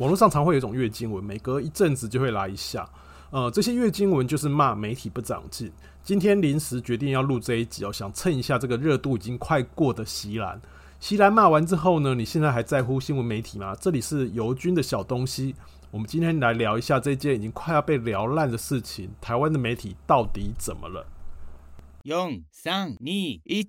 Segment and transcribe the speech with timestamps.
[0.00, 2.88] 网络上常会有一种月经文，每隔一阵子就会来一下。
[3.28, 5.70] 呃，这些月经文就是骂媒体不长进。
[6.02, 10.58] 今天临时决定要录这一集哦，想蹭一下这个热度已经快过的席兰。
[11.00, 13.76] 席兰骂完之后呢，你现在还在乎新闻媒体吗？
[13.78, 15.54] 这里是尤军的小东西，
[15.90, 21.06] 我们今天来聊一下这件已经快要被聊烂的事情：台湾的媒体到底怎么了？
[22.04, 23.68] 用、三、二、一。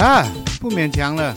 [0.00, 0.24] 啊，
[0.58, 1.36] 不勉强了。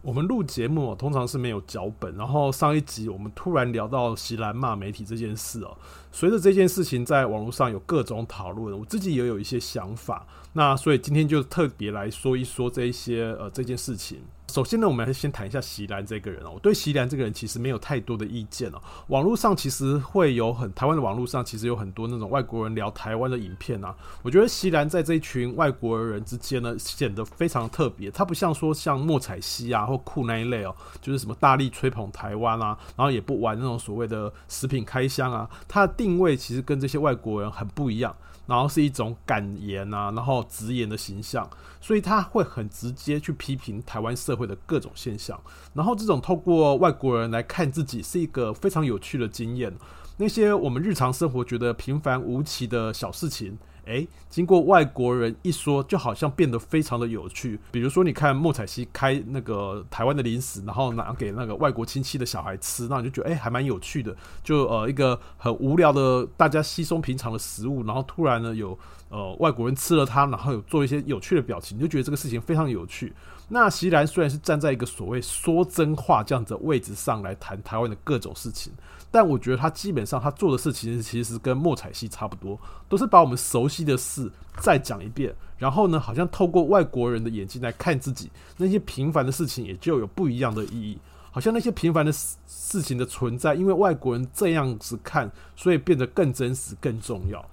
[0.00, 5.76] 我们录节目通常是没有脚本，然后上一集我们突然聊到席兰骂媒体这件事哦。
[6.10, 10.26] 随着这件事情在网络上有各种讨论，我自己也有一些想法。
[10.54, 14.22] 那所以今天就特别来说一说这一些呃这件事情。
[14.52, 16.50] 首先呢，我们还是先谈一下席兰这个人哦。
[16.52, 18.82] 我对席兰这个人其实没有太多的意见哦。
[19.06, 23.96] 网络上其实会有很台湾的网络上其实有很多那种外国人聊台湾的影片啊。
[24.20, 28.10] 我觉得席兰在这一群外国人之间呢，显得非常特别。
[28.10, 35.48] 他不像说像莫彩希啊或酷那一类哦，就是什么大力吹捧台湾啊，然后也不玩那种所谓的食品开箱啊。
[35.66, 38.14] 他的定位其实跟这些外国人很不一样。
[38.46, 41.48] 然后是一种敢言啊，然后直言的形象，
[41.80, 45.40] 所以他会很直接去批评台湾社会的各种现象。
[45.74, 49.72] 然后这种透过外国人来看自己，是一个非常有趣的经验。
[50.16, 53.56] 那些我们日常生活觉得平凡无奇的小事情。
[53.86, 57.58] 诶，经过外国人一说，就好像变得非常的有趣。
[57.70, 64.14] 比如说，你看莫彩希开那个台湾的零食，然后拿给那个外国亲戚的小孩吃，那你就觉得诶，还蛮有趣的。
[64.44, 73.12] 就呃一个很无聊的大家稀松平常的食物，然后突然呢有呃外国人吃了它，然后有做一些有趣的表情，你就觉得这个事情非常有趣。
[73.48, 78.72] 那席然虽然是站在一个所谓说真话这样子的位置上来谈台湾的各种事情。
[79.12, 90.98] 但我觉得他基本上他做的事情其实跟莫彩希差不多，都是把我们熟悉的事再讲一遍，然后呢，好像透过外国人的眼睛来看自己，那些平凡的事情也就有不一样的意义，
[91.30, 97.44] 好像那些平凡的事事情的存在，因为外国人这样子看，所以变得更真实、更重要。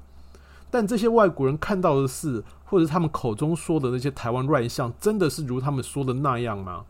[0.72, 6.86] 但这些外国人看到的事，或者他们口中说的那些台湾乱象，真的是如他们说的那样吗？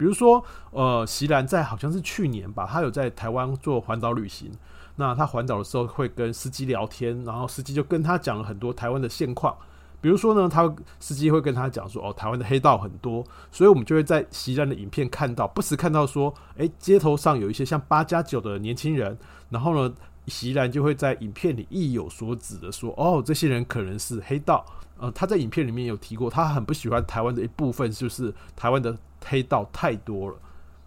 [0.00, 4.50] 比如说，呃，席兰在好像是去年吧，他有在台湾做环岛旅行。
[4.96, 9.54] 那他环岛的时候会跟司机聊天，然后司机就跟他讲了很多台湾的现况。
[10.00, 13.22] 比如说呢，他司机会跟他讲说，哦，台湾的黑道很多，
[13.52, 19.18] 所以我们就会在席兰的影片看到，不时看到说，诶，街头上有一些像八加九的年轻人，
[19.50, 19.94] 然后呢，
[20.30, 24.64] 席然就会在影片里意有所指的说，哦，这些人可能是黑道。
[24.96, 30.36] 呃，他在影片里面有提过，他很不喜欢台湾的一部分，就是台湾的黑道太多了。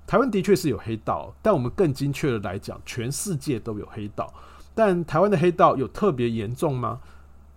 [0.07, 4.33] 台湾的确是有黑道，但我们更精确的来讲，全世界都有黑道。
[4.75, 6.99] 但台湾的黑道有特别严重吗？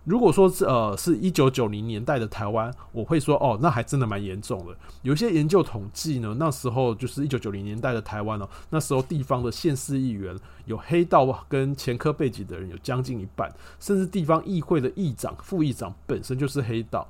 [0.07, 4.73] 如果说是呃，是一九九零年代的台湾，我会说哦，那还真的蛮严重的。
[5.01, 17.05] 有一些研究统计呢，那时候就是一九九零年代的台湾哦，那时候地方的县市议员有黑道跟前科背景的人有将近一半，甚至地方议会的议长、副议长本身就是黑道。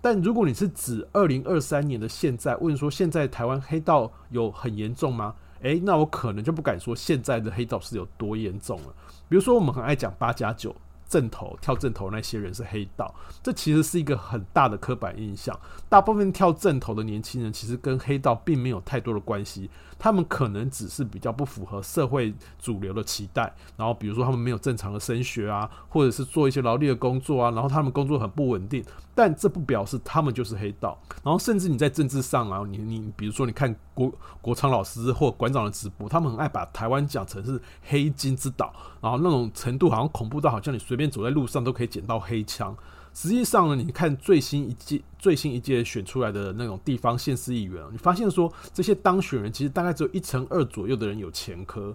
[0.00, 5.32] 但如果你是指二零二三年的现在，问说现在台湾黑道有很严重吗？
[5.60, 8.94] 诶，那我可能就不敢说现在的黑道是有多严重了。
[9.28, 10.74] 比如说我们很爱讲八加九。
[11.10, 13.12] 正头跳正头那些人是黑道，
[13.42, 15.58] 这其实是一个很大的刻板印象。
[15.88, 19.68] 大部分跳正头的年轻人其实跟黑道并没有太多的关系，
[19.98, 23.52] 他们可能只是比较不符合社会主流的期待。
[23.76, 28.84] 然后比如说他们没有正常的升学啊，或者是做一些劳力的工作啊，然后他们工作很不稳定。
[29.12, 30.96] 但这不表示他们就是黑道。
[31.24, 33.74] 然后甚至你在政治上啊，你你比如说你看
[34.08, 38.72] 国国昌老师或馆长的直播，他们很爱把台湾讲成是黑金之岛，
[39.02, 42.74] 然后那种程度好像恐怖到好像你随便走在路上都可以捡到黑枪。
[43.12, 51.94] 实际上呢，你看最新一届 最新一届选出来的那种地方县市议员，你发现说这些当选人其实大概只有一成二左右的人有前科。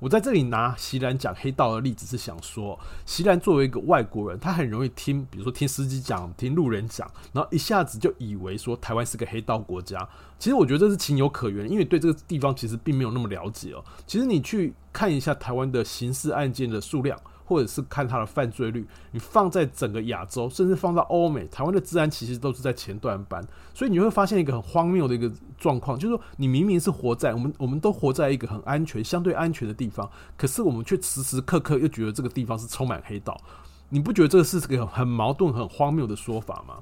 [0.00, 10.08] 我在这里拿席兰讲黑道的例子，是想说，席兰作为一个外国人，他很容易听，比如说听司机讲，听路人讲，然后一下子就以为说台湾是个黑道国家。
[10.38, 13.84] 其实我觉得这是情有可原，因为对这个地方其实并没有那么了解哦。
[14.06, 17.18] 其实你去看一下台湾的刑事案件的数量。
[17.48, 23.42] 或者是看他的犯罪率，你放在整个亚洲，甚至放到欧美，台湾的治安其实都是在前段班，
[23.72, 30.06] 所以你会发现一个很荒谬的一个状况，就是说你明明是活在我们，我们都活在一个很安全、相对安全的地方，
[30.36, 33.40] 可是我们却时时刻刻又觉得这个地方是充满黑道，
[33.88, 36.74] 你不觉得这个是个很矛盾、很荒谬的说法吗？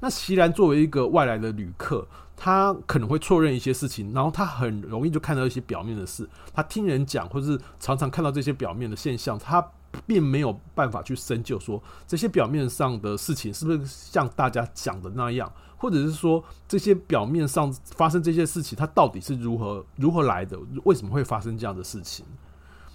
[0.00, 2.06] 那席兰作为一个外来的旅客，
[2.36, 6.28] 他可能会错认一些事情，然后他很容易就看到一些表面的事。
[6.54, 9.60] 他听人讲，或是常常看到这些表面的现象，他
[10.06, 20.58] 并没有办法去深究说这些表面上的事情是不是像大家讲的那样，或者是说这些表面上发生这些事情，它到底是如何如何来的？
[20.84, 22.24] 为什么会发生这样的事情？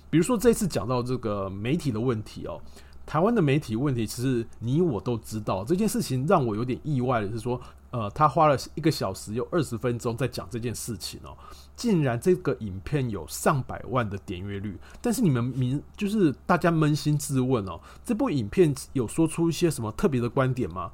[0.09, 2.61] 比如说这次讲到这个媒体的问题哦。
[3.05, 5.65] 台湾的媒体问题，其实你我都知道。
[5.65, 7.59] 这件事情让我有点意外的是说，
[7.93, 11.37] 呃，他花了一个小时又二十分钟在讲这件事情哦，
[11.75, 14.75] 竟然这个影片有上百万的点阅率。
[14.99, 20.91] 但是你们明就是大家扪心自问哦，这部影片有说出一些什么特别的观点吗？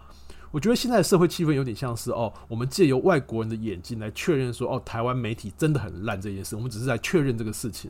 [0.51, 6.53] 我觉得现在的社会气氛有点像是哦，我们借由外国人的眼睛来确认说，哦，台湾媒体真的很烂这件事。
[6.57, 7.89] 我们只是在确认这个事情。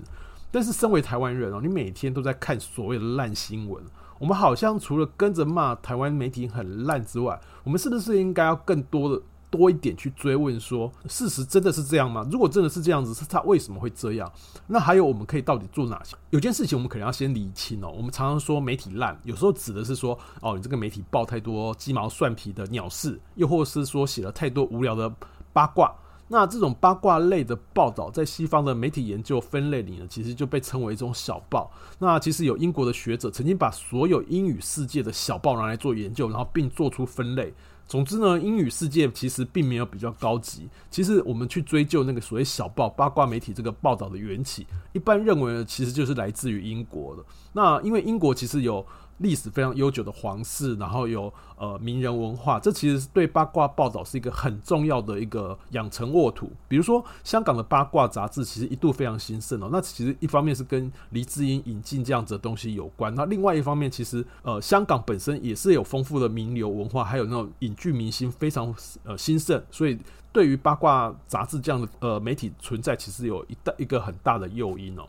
[0.52, 3.84] 但是身为台湾人哦，你每天都在看所谓的烂新闻。
[4.20, 12.28] 我们好像除了跟着骂台湾媒体很烂之外，我们是不是应该要更多的多一点去追问说，事实真的是这样吗？
[12.30, 14.32] 如果真的是这样子，是他为什么会这样？
[14.68, 16.16] 那还有我们可以到底做哪些？
[16.30, 17.92] 有件事情我们可能要先理清哦。
[17.96, 25.12] 我们常常说媒体烂，有时候指的是说，哦，你这个媒体报太多鸡毛蒜皮的鸟事，又或是说写了太多无聊的
[25.52, 25.92] 八卦。
[26.32, 31.72] 那这种八卦类的报道，在西方的媒体研究分类里呢，其实就被称为一种小报。
[31.98, 37.52] 那其实有英国的学者曾经把所有英语世界的小报拿来做研究，然后并做出分类。
[37.88, 40.70] 总之呢，英语世界其实并没有比较高级。
[40.92, 47.24] 其实我们去追究那个所谓小报八卦媒体这个报道的缘起，一般认为呢，其实就是来自于英国的。
[47.54, 48.86] 那因为英国其实有。
[49.20, 56.52] 历史非常悠久的皇室，然后有呃名人文化，这其实对八卦报道是一个很重要的一个养成沃土。
[56.68, 59.70] 比如说，香港的八卦杂志其实一度非常兴盛哦。
[59.72, 68.74] 那其实一方面是跟黎智英引进这样子的东西有关，那另外一方面，其实呃香港本身也是有丰富的名流文化，还有那种影剧明星非常
[69.04, 69.98] 呃兴盛，所以
[70.32, 75.04] 对于八卦杂志这样的呃媒体存在，其实有一大一个很大的诱因哦。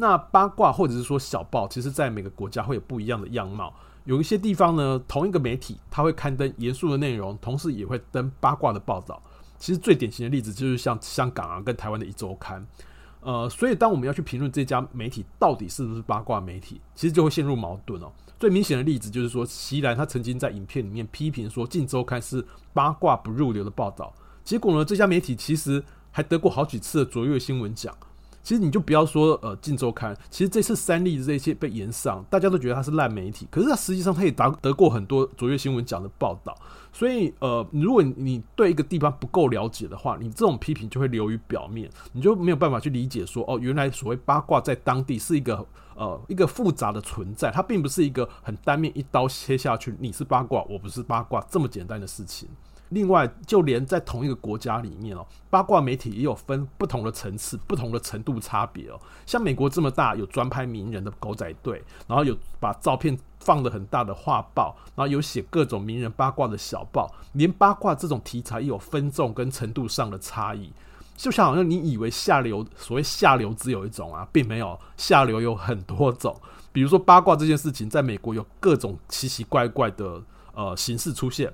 [0.00, 3.74] 那八卦或者是说小报，其实在每个国家会有不一样的样貌。
[4.04, 9.20] 有一些地方呢，同一个媒体它会刊登严肃的内容，同时也会登八卦的报道。
[9.58, 12.64] 其实最典型的例子就是像香港啊，跟台湾的一周刊。
[13.20, 18.12] 呃，所以当我们要去评论这家媒体到底是不是八卦媒体，其实就会陷入矛盾哦。
[18.38, 24.14] 最明显的例子就是说，席兰他曾经在影片里面批评说，《镜周刊》是八卦不入流的报道。
[24.44, 27.92] 结果呢，这家媒体其实还得过好几次的卓越新闻奖。
[28.48, 36.56] 其实你就不要说呃，《镜周刊》，其实这次三立这些被延上，大家都觉得它是烂媒体，可是它实际上它也得得过很多卓越新闻奖的报道。
[36.90, 52.48] 所以呃，如果你对一个地方不够了解的话，你这种批评就会流于表面，你就没有办法去理解说哦，原来所谓八卦在当地是一个呃一个复杂的存在，它并不是一个很单面一刀切下去，你是八卦，我不是八卦这么简单的事情。
[52.90, 58.98] 另外，就连在同一个国家里面哦，八卦媒体也有分不同的层次、不同的程度差别哦。
[59.26, 67.14] 像美国这么大，有专拍名人的狗仔队，然后有把照片放得很大的画报，然后有写各种名人八卦的小报。
[67.32, 70.72] 连八卦这种题材也有分众跟程度上的差异，
[71.14, 76.34] 就像好像你以为下流，所谓下流只有一种啊，并没有，下流有很多种。
[76.72, 80.22] 比如说八卦这件事情，在美国有各种奇奇怪怪的
[80.54, 81.52] 呃形式出现。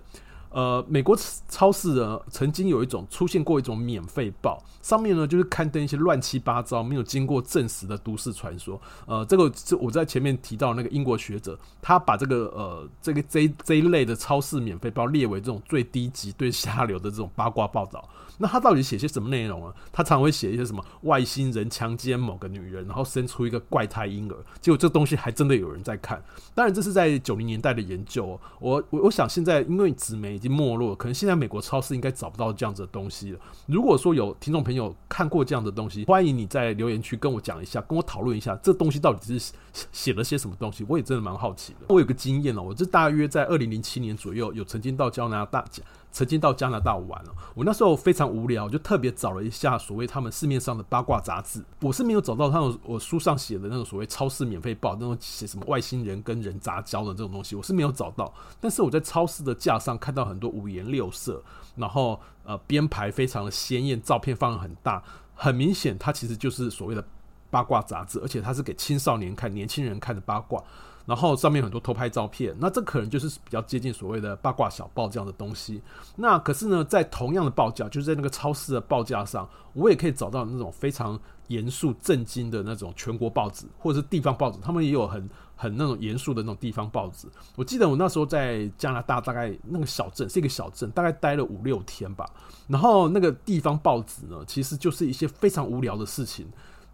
[0.55, 1.19] 呃，美国
[1.49, 8.81] 超市呢，曾经有一种出现过一种免费报，上面呢就是刊登一些乱七八糟、没有经过证实的都市传说。
[9.05, 18.09] 呃，这个是我在前面提到那个英国学者，他把这个呃这个这这一类的超市免费报列为这种最低级、最下流的这种八卦报道。
[18.37, 19.73] 那他到底写些什么内容呢？
[19.93, 24.37] 他常会写一些什么外星人强奸某个女人，然后生出一个怪胎婴儿。
[24.61, 26.21] 结果这东西还真的有人在看。
[26.53, 28.41] 当然，这是在九零年代的研究喔。
[28.59, 33.39] 我我我想现在因为纸媒经没落，可能现在美国超市应该找不到这样子的东西了。
[33.67, 39.53] 如果说有听众朋友看过这样的东西，欢迎你在留言区跟我讲一下，跟我讨论一下这东西到底是
[39.91, 40.85] 写了些什么东西。
[40.87, 41.87] 我也真的蛮好奇的。
[41.89, 45.65] 我有个经验哦，我这大约在二零零七年左右有曾经到加拿大
[46.15, 51.61] 曾经到加拿大玩了，我那时候非常无聊，我就特别找了一下所谓他们市面上的八卦杂志。
[51.81, 58.33] 我是没有找到他们我书上写的那种所谓超市免费报，那种写什么外星人跟人杂交的这种东西，我是没有找到。
[58.61, 61.43] 但是我在超市的架上看到很多五颜六色，
[61.75, 65.03] 然后呃编排非常的鲜艳，照片放得很大，
[65.35, 67.05] 很明显它其实就是所谓的
[67.51, 70.63] 八卦杂志，而且它是给青少年看、年轻人看的八卦。
[71.07, 75.83] 然后上面很多偷拍照片，那这可能就是比较接近所谓的八卦小报这样的东西。
[76.17, 87.29] 那可是呢，在同样的报价，就是在那个超市的报价上，我也可以找到那种非常严肃、震惊的那种全国报纸，或者是地方报纸，他们也有很很那种严肃的那种地方报纸。
[87.55, 92.25] 我记得我那时候在加拿大，大概那个小镇是一个小镇，大概待了五六天吧。
[92.67, 96.47] 然后那个地方报纸呢，其实就是一些非常无聊的事情。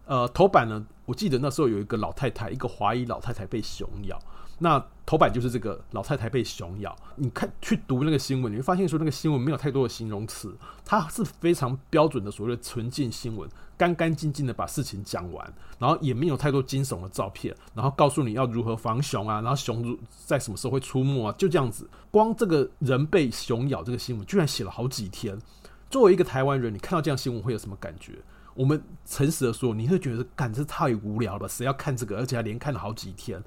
[0.05, 4.17] 呃，头版呢，我记得那时候有一个老太太，一个华裔老太太被熊咬。
[4.59, 6.95] 那头版就是这个老太太被熊咬。
[7.17, 21.89] 你看去读那个新闻，你会发现说那个新闻没有太多的形容词，它是非常标准的所谓的纯净新闻，干干净净的把事情讲完，然后也没有太多惊悚的照片，然后告诉你要如何防熊啊，然后熊在什么时候会出没啊，就这样子。
[22.09, 25.37] 光这个人被熊咬这个新闻，居然写了好几天。
[25.89, 28.13] 作为一个台湾人，你看到这样新闻会有什么感觉？
[28.53, 31.47] 我们诚实的说，你会觉得，干，这太无聊了？
[31.47, 32.17] 谁要看这个？
[32.17, 33.41] 而且还连看了好几天。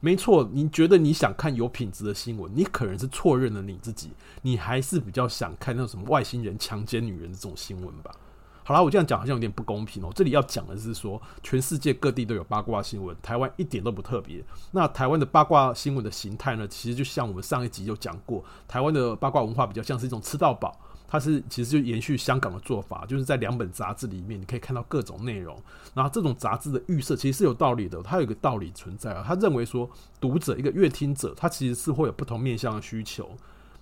[0.00, 4.10] 没错，你觉得你想看有品质的新闻，你可能是错认了你自己。
[4.42, 8.10] 你还是比较想看那种什么外星人强奸女人的这种新闻吧？
[8.62, 10.10] 好啦，我这样讲好像有点不公平哦。
[10.14, 14.42] 这里要讲的是说，全世界各地都有八卦新闻，台湾一点都不特别。
[14.72, 16.68] 那台湾的八卦新闻的形态呢？
[16.68, 20.78] 其实就像我们上一集就讲过，台湾的八卦文化比较像是一种吃到饱。
[21.06, 25.56] 它是其实就延续香港的做法，就是在两本杂志里面，你可以看到各种内容。
[25.94, 29.24] 然后这种杂志的预设其实是有道理的，它有一个道理存在啊。
[29.26, 29.88] 他认为说，
[30.20, 33.30] 读者一个阅听者，他其实是会有不同面向的需求。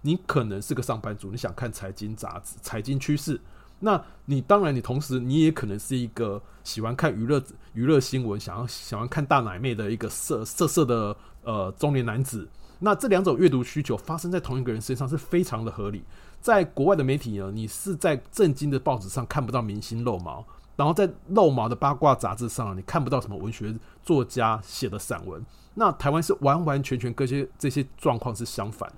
[0.03, 3.41] 你可能是个上班族，你想看财经杂志、财经趋势。
[3.79, 12.49] 那你当然，你同时你也可能是一个喜欢看娱乐娱乐新闻，想要想要看大奶妹的一个色色色的呃中年男子。
[12.81, 16.03] 那这两种阅读需求发生在同一个人身上是非常的合理。
[16.43, 20.45] 在国外的媒体呢，你是在正经的报纸上看不到明星露毛，
[20.75, 23.73] 然后在露毛的八卦杂志上，你看不到什么文学
[24.03, 25.41] 作家写的散文。
[25.75, 28.97] 那台湾是完完全全跟这些这些状况是相反的。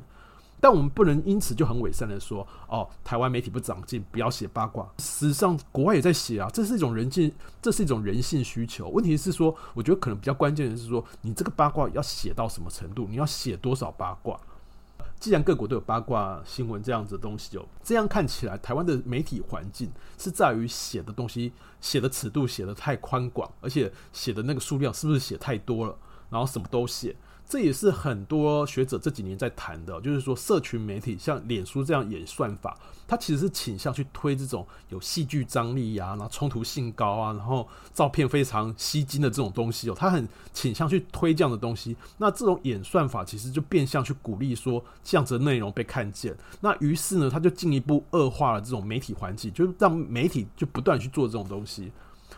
[0.58, 4.82] 但我们不能因此就很伪善的说，哦，台湾媒体不长进，不要写八卦。
[4.96, 8.88] 事实上，国外也在写啊，这是一种人性，这是一种人性需求。
[8.88, 14.40] 问题是说，我觉得可能比较关键的是说，你这个八卦要写到什么程度，你要写多少八卦。
[15.24, 21.50] 既然各国都有八卦新闻这样子的东西哦，这样看起来，台湾的媒体环境是在于写的东西
[21.80, 25.96] 写的尺度写的太宽广，而且写的那个数量是不是写太多了，
[26.28, 27.16] 然后什么都写。
[27.48, 41.94] 这也是很多学者这几年在谈的，就是说，社群媒体像脸书这样演算法，它其实是倾向去推这种有戏剧张力啊，然后冲突性高啊，然后照片非常吸睛的这种东西哦，它很倾向去推这样的东西。
[42.16, 46.34] 那这种演算法其实就变相去鼓励说这样子的内容被看见。
[46.60, 51.92] 那于是呢，它就进一步恶化了这种媒体环境，就是让媒体就不断去做这种东西。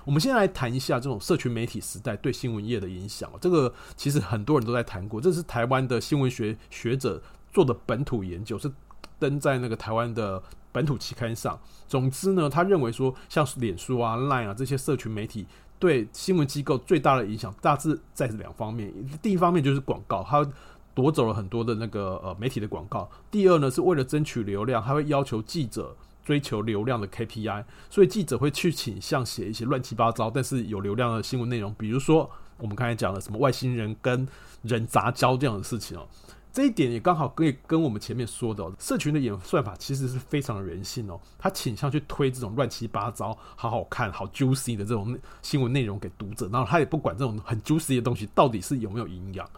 [0.07, 3.29] 我们先来谈一下这种社群媒体时代对新闻业的影响。
[3.41, 7.21] 这个其实很多人都在谈过，这是台湾的新闻学学者
[7.53, 8.71] 做的本土研究，是
[9.19, 11.59] 登在那个台湾的本土期刊上。
[11.89, 15.45] 总之呢，他认为说，像脸书啊、Line 啊这些社群媒体
[15.81, 18.95] 对新闻机构最大的影响，大致在两方面。
[19.21, 20.49] 第一方面就是广告，它
[20.95, 23.11] 夺走了很多的那个呃媒体的广告。
[23.29, 25.97] 第二呢，是为了争取流量，他会要求记者。
[26.27, 32.29] 追求流量的 KPI，所以记者会去倾向写一些乱七八糟但是有流量的新闻内容，比如说
[32.59, 34.27] 我们刚才讲的什么外星人跟
[34.63, 36.05] 人杂交这样的事情哦。
[36.53, 49.49] 这一点也刚好可以跟我们前面说的，社群的演算法其实是非常的人性哦，他倾向去推这种乱七八糟、好好看、好 juicy 的这种新闻内容给读者，然后他也不管这种很 juicy 的东西到底是有没有营养。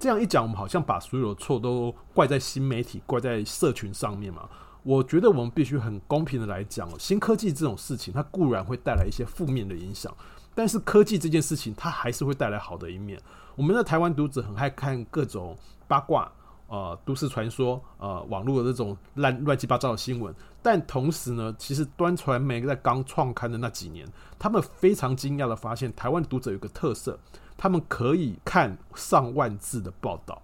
[0.00, 4.48] 这样一讲，我们好像把所有的错都怪在新媒体、怪在社群上面嘛。
[4.88, 10.10] 我觉得我们必须很公平的来讲，新科技这种事情，它固然会带来一些负面的影响，
[10.54, 13.20] 但是科技这件事情，它还是会带来好的一面。
[13.54, 15.54] 我们的台湾读者很爱看各种
[15.86, 16.32] 八卦、
[16.68, 27.18] 呃，都市传说、呃，网络的这种乱乱七八糟的新闻，但同时呢，其实端传媒在刚创刊的那几年，他们非常惊讶的发现，台湾读者有个特色，
[27.58, 30.40] 他们可以看上万字的报道。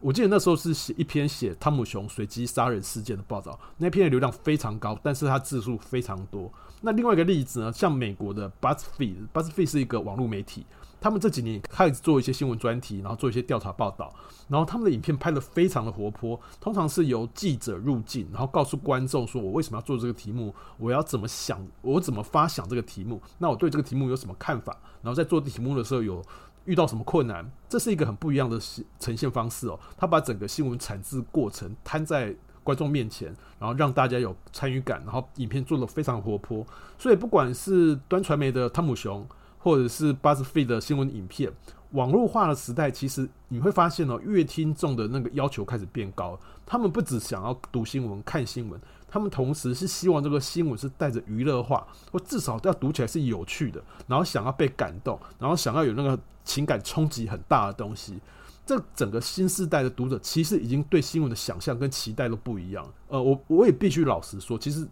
[0.00, 6.50] 我记得那时候是写一篇写汤姆熊随机杀人事件的报道，那篇的流量非常高，但是它字数非常多。
[6.80, 10.64] 那另外一个例子呢，像美国的 BuzzFeed，BuzzFeed 是一个网络媒体，
[10.98, 14.10] 他们这几年开始做一些新闻专题，然后做一些调查报道，
[14.48, 26.24] 然后他们的影片拍得非常的活泼，通常是由记者入镜，然后告诉观众说我为什么要做这个题目，我要怎么想，我怎么发想这个题目，那我对这个题目有什么看法，然后在做题目的时候有。
[26.64, 28.58] 遇到什么困难，这是一个很不一样的
[28.98, 29.78] 呈现方式哦。
[29.96, 36.64] 他把整个新闻产制过程摊在观众面前，然后让大家有参与感，然后影片做得非常活泼。
[36.98, 39.26] 所以不管是端传媒的汤姆熊，
[39.58, 41.50] 或者是 BuzzFeed 的新闻影片，
[41.92, 46.38] 网络化的时代，其实你会发现哦，阅听众的那个要求开始变高。
[46.64, 56.16] 他们不只想要读新闻、看新闻，他们同时是希望这个新闻是带着娱乐化，或至少要读起来是有趣的，然后想要被感动，然后想要有那个
[56.50, 58.18] 情感冲击很大的东西。
[58.66, 62.84] 这整个新时代的读者其实已经对新闻的想象跟期待都不一样。
[63.08, 64.86] 呃，我我也必须老实说，其实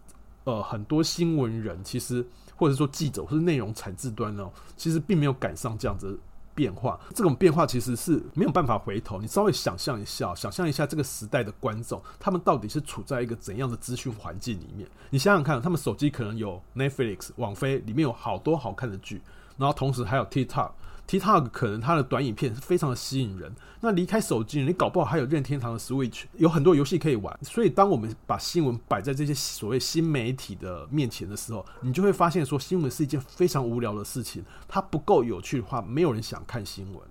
[0.45, 2.25] 呃很多新闻人其实
[2.55, 6.17] 或者说记者或是内容产制端呢，其实并没有赶上这样子。
[6.55, 9.21] 变化，这种变化其实是没有办法回头。
[9.21, 14.85] 你稍微想象一下，想象一下这个时代的观众，他们到底是处在一个怎样的资讯环境里面？
[15.09, 19.21] 你想想看，他们手机可能有 Netflix、网飞，里面有好多好看的剧，
[19.55, 20.71] 然后同时还有 TikTok。
[21.09, 23.51] TikTok 可能它的短影片是非常的吸引人。
[23.81, 27.35] 那离开手机，你搞不好还有任天堂的 Switch，有很多游戏可以玩。
[27.41, 34.45] 所以，当我们把新闻摆在这些所谓新媒体的面前的时候，你就会发现说，新闻是一件非常无聊的事情。
[34.67, 37.01] 它不够有趣的话，没有人想看新闻。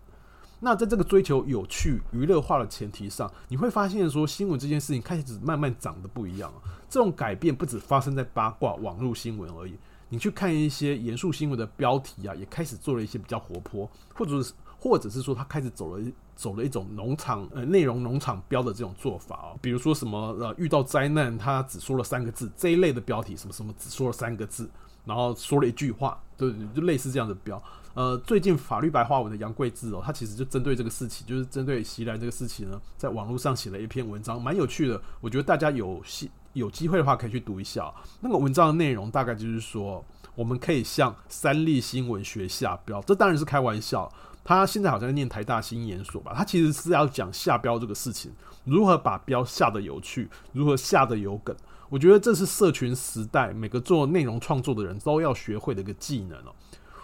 [0.61, 6.53] 那在这个追求有趣、娱乐化的前提上，你会发现说，新闻这件事情开始慢慢长得不一样。
[6.89, 9.75] 这种改变不止发生在八卦网络新闻而已。
[10.09, 24.71] 你去看一些严肃新闻的标题啊，也开始做了一些比较活泼，或者是或者是说他开始走了走了一种农场呃内容农场标的这种做法哦，比如说什么呃遇到灾难他只说了三个字这一类的标题，什么什么只说了三个字，
[25.05, 27.63] 然后说了一句话，对，就类似这样的标。
[27.99, 35.03] 呃，最近法律白话文的杨贵志哦，他其实就针对这个事情，就是针对锡兰这个事情呢，在网络上写了一篇文章，蛮有趣的。
[35.21, 36.31] 我觉得大家有戏。
[36.53, 39.11] 有机会的话，可以去读一下那个文章的内容。
[39.11, 40.05] 大概就是说，
[40.37, 44.09] 我们可以向三立新闻学下标，这当然是开玩笑。
[44.45, 46.33] 他现在好像念台大新研所吧？
[46.37, 48.31] 他其实是要讲下标这个事情，
[48.65, 51.55] 如何把标下得有趣，如何下得有梗。
[51.89, 56.55] 我觉得这是社群时代每个做内容创作的人都要学会的一个技能哦。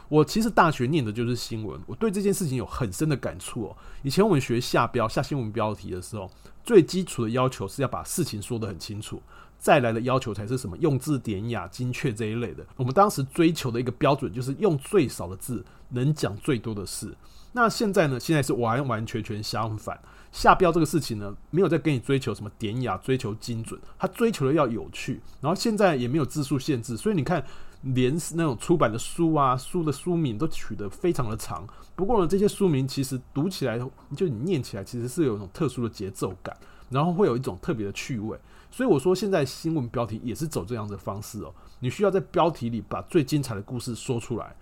[0.09, 3.77] 我其实大学念的就是新闻，我对这件事情有很深的感触哦。
[4.03, 6.31] 以前我们学下标、下新闻标题的时候，
[6.63, 9.21] 最基础的要求是要把事情说得很清楚。
[9.59, 12.67] 再来的要求才是什么用字典雅、精确这一类的。
[12.77, 17.17] 我们当时追求的一个标准就是用最少的字，能讲最多的事。
[17.53, 18.21] 那现在呢？
[18.21, 19.99] 现在是完完全全相反。
[20.33, 25.21] 下标这个事情呢，没有在跟你追求什么典雅、追求精准，他追求的要有趣。
[25.41, 27.43] 然后现在也没有字数限制，所以你看，
[27.85, 31.67] 连是那种出版的书啊，书的书名都取得非常的长。
[31.95, 33.79] 不过呢，这些书名其实读起来，
[34.17, 36.57] 就你念起来，其实是有一种特殊的节奏感，
[36.89, 38.39] 然后会有一种特别的趣味。
[38.71, 41.55] 所以我说，现在新闻标题也是走这样的方式哦。
[41.79, 44.57] 你需要在标题里把最精彩的故事说出来。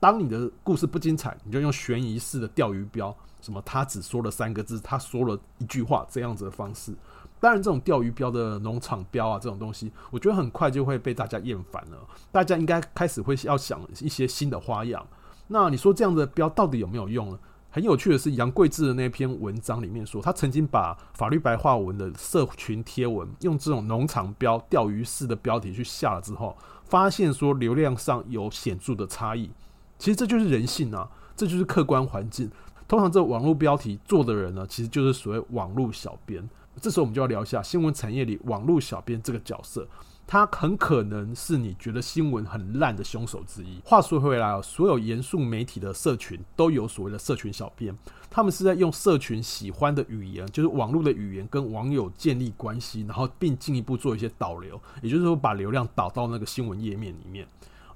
[0.00, 6.94] 当你的故事不精彩，你就用悬疑式的钓鱼标，什么他只说了三个字，他说了一句话这样子的方式。
[7.40, 11.98] 当然，这种钓鱼标的农场标啊，这种东西，我觉得很快就会被大家厌烦了。
[12.32, 15.06] 大家应该开始会要想一些新的花样。
[15.46, 17.38] 那你说这样的标到底有没有用呢？
[17.70, 29.50] 很有趣的是，杨贵志的那篇文章里面说，他曾经把法律白话文的社群贴文用这种农场标、钓鱼式的标题去下了之后，发现说流量上有显著的差异。
[29.98, 32.50] 其实这就是人性啊，这就是客观环境。
[32.88, 36.48] 通常这网络标题做的人呢，其实就是所谓网络小编。
[36.80, 39.86] 这时候我们就要聊一下新闻产业里网络小编这个角色。
[40.30, 43.80] 他很可能是你觉得新闻很烂的凶手之一。
[43.82, 47.96] 话说回来啊，所有严肃媒体的社群都有所谓的社群小编，
[48.28, 57.48] 他们是在用社群喜欢的语言，就是网络的语言，跟网友建立关系，然后并进一步做一些导流，也就是说把流量导到那个新闻页面里面。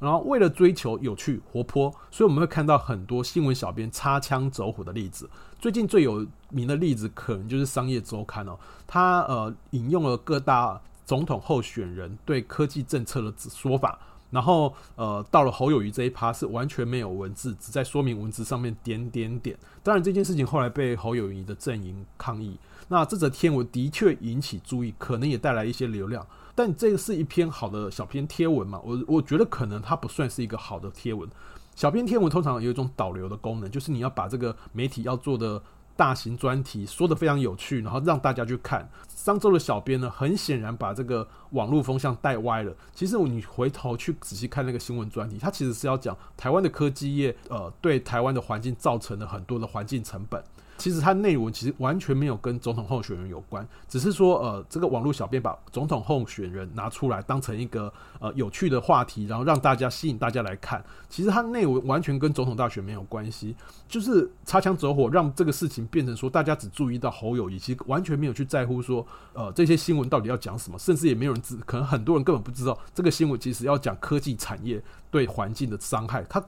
[0.03, 5.31] 然后为了追求有趣活泼，所以我们会看到很多新闻小编擦枪走火的例子。
[5.59, 10.81] 最近最有名的例子可能就是《商业周刊》哦，他呃引用了各大。
[11.05, 13.99] 总统候选人对科技政策的说法，
[14.31, 19.59] 然后呃，到了侯友宜这一趴是完全没有文字，只在说明文字上面点点点。
[19.83, 22.57] 当然，这件事情后来被侯友宜的阵营抗议。
[22.87, 26.25] 那这则天文的确引起注意，可能也带来一些流量。
[26.63, 28.81] 但这个是一篇好的小篇贴文嘛？
[28.85, 31.29] 我我觉得可能它不算是一个好的贴文。
[31.75, 35.61] 小篇贴文通常有一种导流的功能，就是你要把这个媒体要做的。
[35.95, 38.91] 大型专题说得非常有趣，然后让大家去看。
[39.15, 42.75] 商周的小编呢，很显然把这个网络风向带歪了。
[42.95, 50.43] 其实你回头去仔细看那个新闻专题，它其实是要讲台湾的科技业，呃，对台湾的环境造成了很多的环境成本。
[50.83, 60.85] 其实它内文其实完全没有跟总统候选人有关，只是说呃，这个网络小编把总统候选人拿出来当成一个呃有趣的话题，然后让大家吸引大家来看。
[61.09, 63.55] 其实它内文完全跟总统大选没有关系，
[63.87, 76.25] 就是擦枪走火，让这个事情变成说大家只注意到侯友宜，其实完全没有去在乎说呃这些新闻到底要讲什么，甚至也没有人知，可能很多人根本不知道这个新闻其实要讲科技产业对环境的伤害。
[76.29, 76.45] 它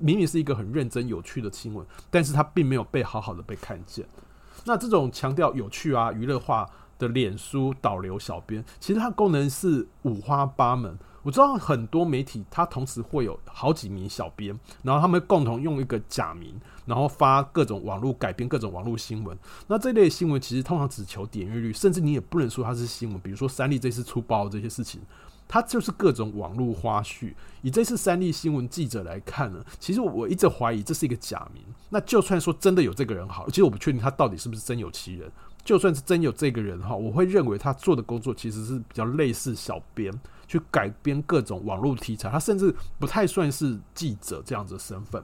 [0.00, 4.04] 明明是一个很认真有趣的新闻，但是它并没有被好好的被看见。
[4.64, 10.98] 那这种强调有趣啊、娱乐化的脸书导流小编，其实它功能是五花八门。
[11.22, 19.38] 我知道很多媒体，它同时会有好几名小编，然后他们共同用一个假名，然后发各种网络改编各种网络新闻。
[19.66, 23.20] 那这类新闻其实通常只求点阅率，甚至你也不能说它是新闻。
[23.20, 25.02] 比如说三立这次出包这些事情，
[25.52, 27.34] 它就是各种网络花絮。
[27.60, 31.60] 以这次三立新闻记者来看呢，其实我一直怀疑这是一个假名。
[31.88, 35.28] 那就算说真的有这个人好，其实我不确定他到底是不是真有其人。
[35.64, 40.16] 就算是真有这个人哈，我会认为他做的工作其实是比较类似小编。
[40.46, 45.22] 去改编各种网络题材，他甚至不太算是记者这样子的身份。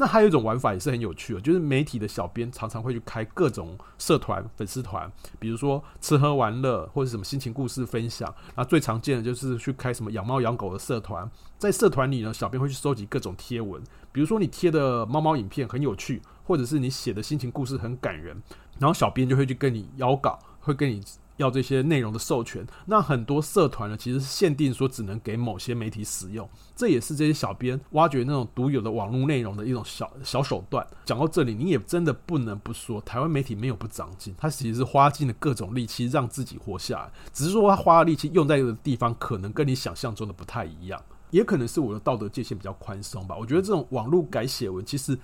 [0.00, 8.32] 那还有一种玩法也是很有趣的，就是媒体的小编常常会去开各种社团、粉丝团，比如说吃喝玩乐或者什么心情故事分享。
[8.54, 13.82] 那最常见的就是去开什么养猫养狗的社团，在社团里呢，小编会去收集各种贴文，
[14.12, 18.40] 比如说你贴的猫猫影片很有趣，或者是你写的心情故事很感人，
[18.78, 21.02] 然后小编就会去跟你邀稿，会跟你。
[21.38, 30.86] 要这些内容的授权，那很多社团呢，其实是限定说只能给某些媒体使用，这也是这些小编挖掘那种独有的网络内容的一种小小手段。
[31.04, 43.36] 讲到这里，你也真的不能不说，台湾媒体没有不长进，他其实是花尽了各种力气让自己活下来，只是说他花的力气用在的地方，可能跟你想象中的不太一样，也可能是我的道德界限比较宽松吧。
[43.38, 45.16] 我觉得这种网络改写文，其实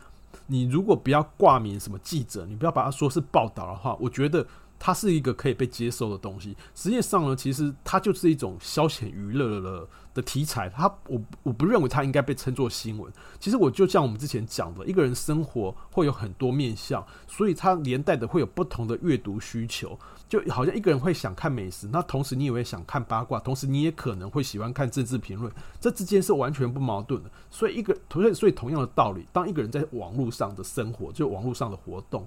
[0.46, 4.46] 你如果不要挂名什么记者，你不要把它说是报道的话，我觉得。
[4.78, 6.56] 它是一个可以被接受的东西。
[6.74, 10.68] 实际上呢，其实它就是一种消遣娱乐的的题材。
[10.68, 13.12] 它我我不认为它应该被称作新闻。
[13.40, 19.98] 其实我就像我们之前讲的，一个人生活会有很多面向，所以它连带的会有不同的阅读需求。
[20.26, 27.30] 就好像一个人会想看美食，那同时你也会想看八卦，同时你也可能会喜欢看政治评论，这之间是完全不矛盾的。
[27.50, 32.26] 所以一个同所以同样的道理，当一个人在网络上的生活，就网络上的活动。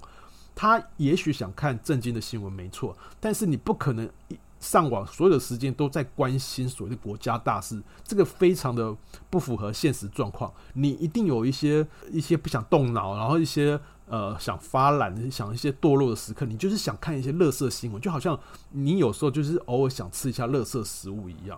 [0.60, 4.10] 他也许想看正经的新闻，没错，但是你不可能
[4.58, 8.92] 上网所有的时间都在关心所谓的国家大事，这个非常的
[9.30, 10.52] 不符合现实状况。
[10.72, 18.36] 你一定有一些一些不想动脑，然后一些呃想发懒、想一些堕落的时刻，你就是想看一些乐色新闻，就好像
[18.72, 21.56] 你有时候就是偶尔想吃一下乐色食物一样。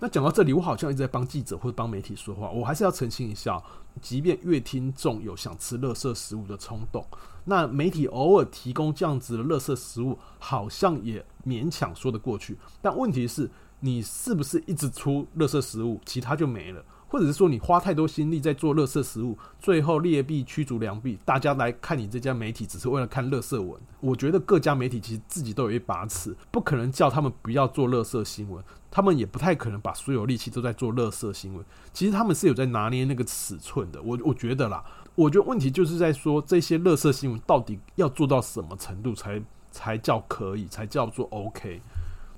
[0.00, 3.62] 那讲到这里，我好像一直在帮记者或者帮媒体说话，我还是要澄清一下，
[4.02, 7.02] 即便越听众有想吃乐色食物的冲动，
[7.44, 12.56] 那媒体偶尔提供这样子的垃圾食物，好像也勉强说得过去。
[12.80, 16.84] 但问题是，你是不是一直出垃圾食物，其他就没了？
[17.06, 23.80] 或者是说你花太多心力在做垃圾食物，最后劣币驱逐良币，大家来看你这家媒体只是为了看垃圾文。
[24.00, 31.64] 我觉得各家媒体其实自己都有一把尺，不可能叫他们不要做垃圾新闻，他们也不太可能把所有力气都在做垃圾新闻。
[31.92, 34.02] 其实他们是有在拿捏那个尺寸的。
[34.02, 34.82] 我我觉得啦，
[35.14, 41.80] 我觉得问题就是在说这些垃圾新闻到底要做到什么程度才才叫可以，才叫做 OK。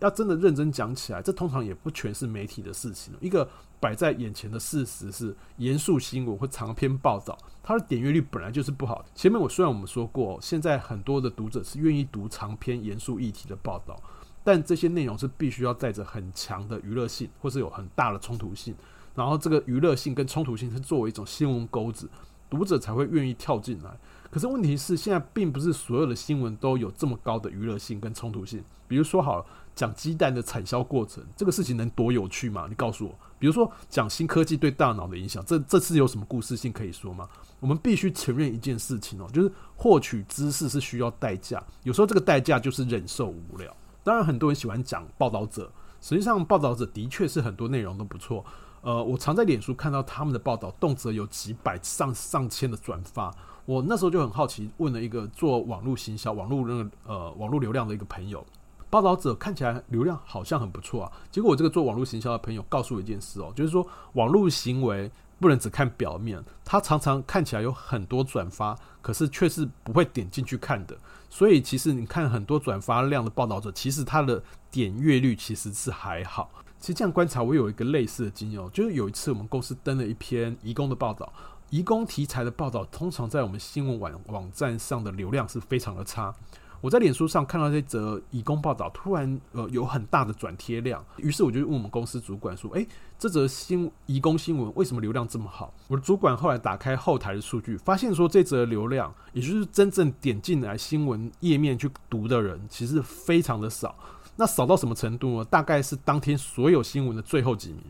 [0.00, 3.14] 要真的认真讲起来，这通常也不全是媒体的事情。
[3.18, 3.48] 一个
[3.80, 9.06] 摆在眼前的事实是，严肃新闻或长篇报道，它的点阅率本来就是不好的。
[9.14, 13.98] 前面我虽然我们说过，现在很多的读者是愿意读长篇严肃议题的报道，
[14.44, 18.74] 但这些内容是必须要带着很强的娱乐性，或是有很大的冲突性。
[19.14, 22.06] 然后这个娱乐性跟冲突性是作为一种新闻钩子，
[22.48, 23.90] 读者才会愿意跳进来。
[24.30, 28.62] 可是问题是，现在并不是所有的新闻都有这么高的娱乐性跟冲突性。
[28.86, 29.46] 比如说好。
[29.76, 32.64] 讲鸡蛋的产销过程，这个事情能多有趣吗？
[32.66, 33.14] 你告诉我。
[33.38, 37.28] 比如说讲新科技对大脑的影响，这这次有什么故事性可以说吗？
[37.60, 43.76] 我们必须承认一件事情哦，就是获取知识是需要代价，有时候这个代价就是忍受无聊。
[44.02, 48.42] 当然，很多人喜欢讲报道者，实际上报道者的确是很多内容都不错。
[48.86, 53.34] 呃，我常在脸书看到他们的报道，动辄有几百上上千的转发。
[53.64, 58.46] 我那时候就很好奇，问了一个做网络行销、网络那个呃网络流量的一个朋友。
[58.88, 70.96] 报道者看起来流量好像很不错啊，结果我这个做网络行销的朋友告诉我一件事哦，就是说网络行为不能只看表面，他常常看起来有很多转发，可是却是不会点进去看的。
[71.28, 76.48] 所以其实你看很多转发量的报道者，其实他的点阅率其实是还好。
[76.86, 81.32] 其实这样观察，我有一个类似的经验，就是有一次我们公司登了一篇移工的报道，
[81.68, 86.32] 移工题材的报道通常在我们新闻网网站上的流量是非常的差。
[86.80, 92.86] 我在脸书上看到这则移工报道，突然呃有很大的转贴量，于是我就问我们公司主管说：“诶，
[93.18, 103.98] 这则新移工新闻为什么流量这么好？”我的主管后来打开后台的数据，发现说这则流量，也就是真正点进来新闻页面去读的人，其实非常的少。
[104.36, 105.44] 那少到什么程度呢？
[105.46, 107.82] 大概是当天所有新闻的最后几名。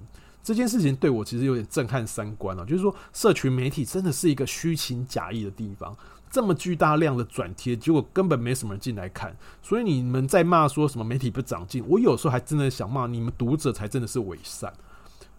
[0.42, 5.92] 这件事情对我其实有点震撼三观啊，就是说，社群媒体真的是一个虚情假意的地方。
[6.30, 9.36] 这么巨大量的转贴，结果根本没什么人进来看。
[9.60, 14.72] 所以你们在骂说什么媒体不长进，我有时候还真的想骂你们读者才真的是伪善。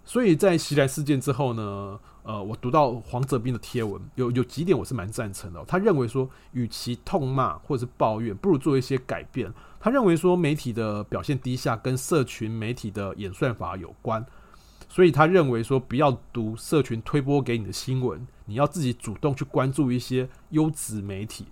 [0.03, 5.63] 所以在袭来事件之后呢，呃，我读到黄泽斌的贴文，有有几点我是蛮赞成的。
[5.65, 9.53] 他认为说，与其痛骂或者是抱怨，不如做一些改变。
[9.79, 14.25] 他认为说，媒体的表现低下跟社群媒体的演算法有关。
[14.89, 21.45] 所以他认为说，不要读社群推播给你的新闻，你要自己主动去关注一些优质媒体。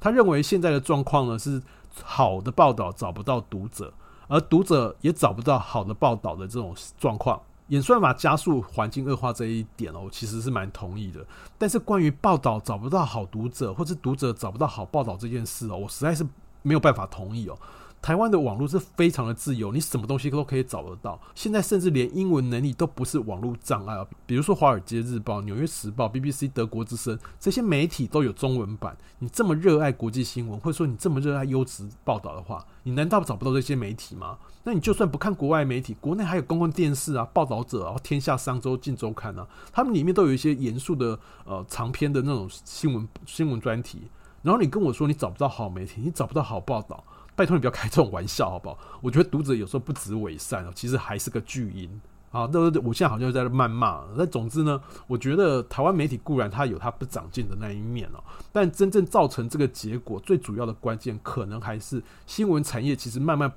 [0.00, 1.62] 他认为现在的状况呢，是
[2.02, 3.92] 好的报道找不到读者，
[4.26, 7.40] 而读者也找不到好的报道的这种状况。
[7.68, 11.24] 演算法加速环境恶化这一点哦，其实是蛮同意的。
[11.56, 16.26] 但是关于报道找不到好读者，或是读者找不到好报道这件事哦，我实在是
[16.62, 17.58] 没有办法同意哦。
[18.02, 21.20] 台湾的网络是非常的自由，你什么东西都可以找得到。
[21.34, 24.06] 现在甚至连英文能力都不是网络障碍啊。
[24.24, 28.96] 比如说《华尔街日报》、《纽约时报》、BBC、德国之声这些媒体都有中文版。
[29.18, 34.38] 你这么热爱国际新闻，或者说你这么热爱优质报道的话，你难道找不到这些媒体吗？
[34.64, 44.08] 那你就算不看国外媒体，国内还有公共电视啊、报道者啊、天下商周、镜周刊啊，他们里面都有一些严肃的呃长篇的那种新闻新闻专题。
[44.42, 47.02] 然后你跟我说你找不到好媒体，你找不到好报道。
[47.36, 48.76] 拜托你不要开这种玩笑，好不好？
[49.00, 51.88] 我觉得读者有时候不止伪善哦，其实还是个巨婴
[52.30, 52.46] 啊。
[52.52, 54.04] 那我现在好像在谩骂。
[54.14, 58.22] 那总之呢，我觉得台湾媒体固然它有它不长进的那一面哦，
[58.52, 63.50] 但真正造成这个结果最主要的关键，可能还是新闻产业其实慢慢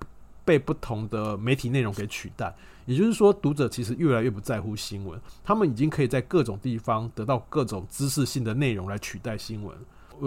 [0.46, 2.56] 被不同的媒体内容给取代。
[2.86, 9.76] 也就是说，读者其实越来越不在乎新闻，他们已经可以在各种地方得到各种知识性的内容来取代新闻。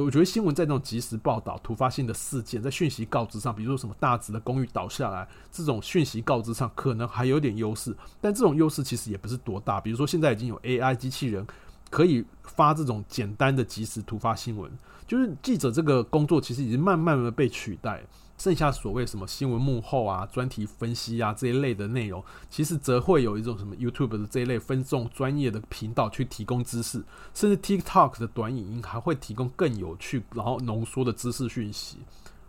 [0.04, 9.80] 我觉得新闻在那种及时报道、突发性的事件，在讯息告知上，比如说什么大直的公寓倒下来，这种讯息告知上可能还有点优势，但这种优势其实也不是多大。
[9.80, 11.46] 比如说现在已经有 AI 机器人
[11.88, 14.70] 可以发这种简单的即时突发新闻，
[15.06, 18.02] 就是记者这个工作其实已经慢慢的被取代。
[18.38, 31.98] 剩下所谓什么新闻幕后啊、专题分析啊这一类的内容，其实则会有一种什么 YouTube 的这一类分众专业的频道去提供知识，甚至 TikTok 的短影音还会提供更有趣然后浓缩的知识讯息。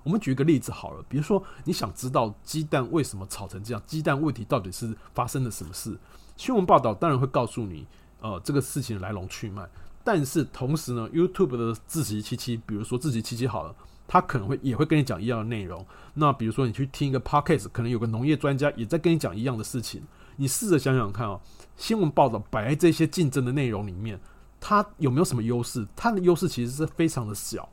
[0.04, 5.98] 我们举一个例子好了，比如说你想知道鸡蛋为什么炒成这样，鸡蛋问题到底是发生了什么事？
[6.36, 7.86] 新闻报道当然会告诉你，
[8.22, 9.68] 呃，这个事情的来龙去脉。
[10.04, 13.76] 但是同时呢，YouTube 的自习七七，比如说自习七七好了。
[14.08, 15.86] 他可能会也会跟你讲一样的内容。
[16.14, 20.02] 那比如说你去听一个 podcast，可能有个农业专家也在跟你讲一样的事情。
[20.38, 21.40] 你试着想想看哦，
[21.76, 24.20] 新闻报道摆在这些竞争的内容里面，
[24.60, 25.86] 它有没有什么优势？
[25.96, 27.68] 它的优势其实是非常的小。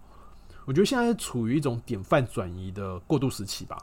[0.64, 3.76] 我觉得现在处于一种典范转移的过渡时期吧。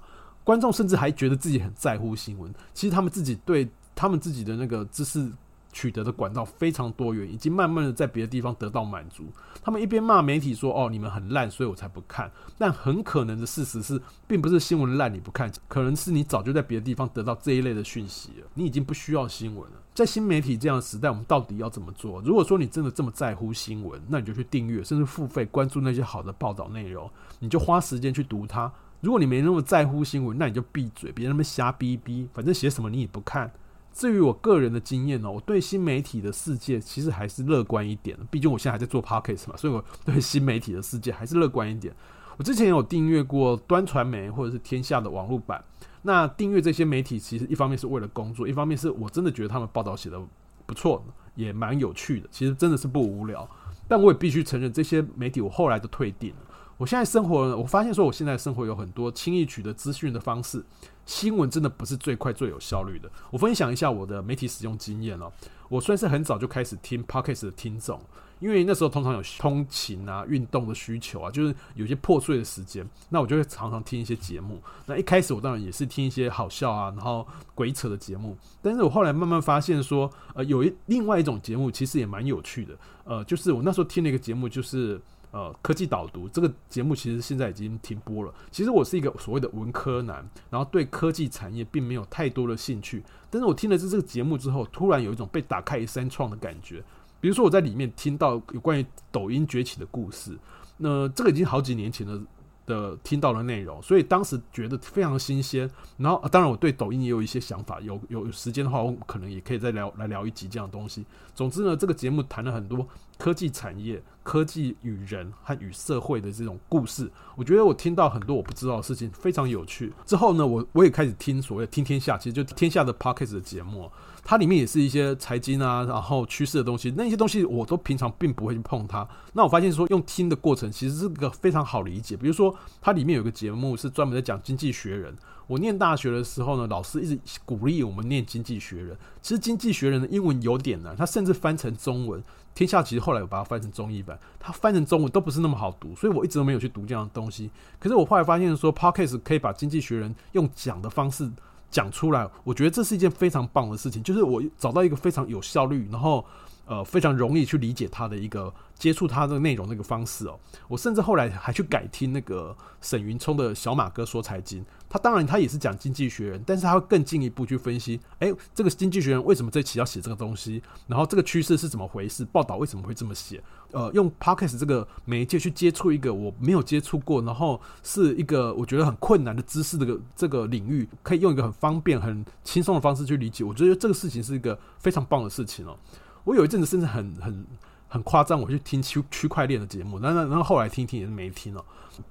[0.44, 5.32] 观众甚至还觉得自己很在乎新闻，其实他们自己对他们自己的那个知识。
[5.72, 9.26] 取得的管道非常多元，已经慢慢的在别的地方得到满足。
[9.64, 18.48] 他们一边骂媒体说：“哦，你们很烂，所以我才不看。”但很可能的事实是，并不是新闻烂你不看，可能是你早就在别的地方得到这一类的讯息了。
[18.54, 19.78] 你已经不需要新闻了。
[19.94, 22.22] 在新媒体这样的时代，我们到底要怎么做？
[22.22, 28.72] 如果说你真的这么在乎新闻，那你就去订阅，甚至付费关注那些好的报道内容，你就花时间去读它。
[29.02, 33.52] 如果你没那么在乎新闻，那你就闭嘴，别那么瞎逼逼，反正写什么你也不看。
[33.94, 38.24] 至于我个人的经验呢，我对新媒体的世界其实还是乐观一点的。
[38.32, 41.94] 毕竟我现在还在做 podcast 嘛，所以我对新媒体的世界还是乐观一点。
[42.38, 45.64] 我之前有订阅过端传媒或者是天下的网络版。
[46.04, 50.20] 那订阅这些媒体，其实一方面是为了工作，一方面是我真的觉得他们报道写的
[50.66, 51.04] 不错，
[51.36, 52.28] 也蛮有趣的。
[52.32, 53.48] 其实真的是不无聊。
[53.88, 56.38] 但我也必须承认，这些媒体我后来都退订了。
[56.78, 60.64] 我现在生活，我发现说，我现在生活有很多轻易取得资讯的方式。
[61.06, 63.10] 新闻真的不是最快最有效率的。
[63.32, 65.32] 我分享一下我的媒体使用经验哦。
[65.70, 67.98] 我算是很早就开始听 Podcast 的听众，
[68.40, 74.62] 因为那时候通常有通勤啊、运动的需求啊，就是有些破碎的时间，那我就会常常听一些节目。
[74.86, 78.38] 那一开始我当然也是听一些好笑啊，然后鬼扯的节目。
[78.62, 82.78] 但是我后来慢慢发现说，呃，有一另外一种节目其实也蛮有趣的。
[83.06, 85.00] 呃，就是我那时候听了一个节目，就是。
[85.32, 88.34] 呃，科技导读这个节目其实现在已经停播了。
[88.52, 93.02] 其实我是一个所谓的文科男，然后对科技产业并没有太多的兴趣。
[93.30, 96.84] 但是我听了这这个节目之后，突然有一种被打开一扇窗的感觉。
[97.22, 100.38] 比如说我在里面听到有关于抖音崛起的故事，
[100.76, 102.22] 那这个已经好几年前了
[102.66, 105.70] 的听到的内容，所以当时觉得非常新鲜。
[105.98, 111.06] 然后，当然我对抖音也有一些想法，有有时间的话，我可能也可以再聊来聊一集这样的东西。
[111.34, 114.02] 总之呢，这个节目谈了很多科技产业。
[114.24, 119.92] 科技与人和与社会的这种故事，我觉得我听到很多我不知道的事情，非常有趣。
[120.06, 123.90] 之后呢，我我也开始听所谓听天下，其实就天下的 pocket 的节目。
[124.24, 129.08] 它里面也是一些财经啊，然后趋势的东西，那些东西我都平常并不会去碰它。
[129.34, 132.16] 那我发现说用听的过程其实是个非常好理解。
[132.16, 135.16] 比如说它里面有个节目是专门在讲经济学人。
[135.48, 138.96] 我念大学的时候呢，老师一直鼓励我们念经济学人。
[139.22, 142.24] 其实经济学人的英文有点难，他甚至翻成中文。
[142.54, 147.50] 天下其实后来有把它翻成中译版，它翻成中文都不是那么好读，所以我一直都没有去读这样的东西。
[147.80, 151.32] 可是我后来发现说，Podcast 可以把经济学人用讲的方式
[151.72, 154.04] 讲出来，我觉得这是一件非常棒的事情。
[154.04, 156.24] 就是我找到一个非常有效率，然后
[156.66, 160.38] 呃非常容易去理解它的一个接触它的内容的一个方式哦。
[160.68, 164.64] 我甚至后来还去改听那个沈云聪的小马哥说财经。
[164.90, 173.42] 他当然，他也是讲经济学人，但是他会更进一步去分析，哎、这个经济学人为什么这期要写这个东西，然后这个趋势是怎么回事，报道为什么会这么写？
[173.72, 183.44] 呃，用 Podcast 这个媒介去接触一个我没有接触过，然后是一个我觉得很困难的知识这个这个领域，可以用一个很方便、很轻松的方式去理解。
[183.44, 185.78] 我觉得这个事情是一个非常棒的事情哦。
[186.24, 187.46] 我有一阵子甚至很很。
[187.92, 191.62] 很夸张，我去听区区块链的节目，那那那后来听听也是没听了，